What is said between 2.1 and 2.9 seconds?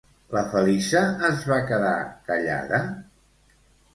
callada?